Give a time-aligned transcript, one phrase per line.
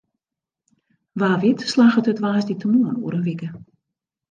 [1.19, 3.49] Wa wit slagget it woansdeitemoarn oer in wike.